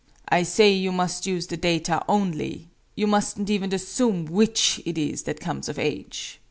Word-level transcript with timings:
"I 0.29 0.41
say 0.41 0.73
you 0.73 0.91
must 0.91 1.27
use 1.27 1.45
the 1.45 1.57
data 1.57 2.03
only! 2.09 2.69
You 2.95 3.05
mustn't 3.05 3.51
even 3.51 3.71
assume 3.71 4.25
which 4.25 4.81
it 4.83 4.97
is 4.97 5.21
that 5.25 5.39
comes 5.39 5.69
of 5.69 5.77
age!" 5.77 6.39